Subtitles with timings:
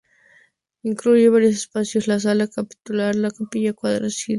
[0.81, 4.27] Incluye varios espacios: la Sala Capitular, la Capilla, cuadras y la letrina.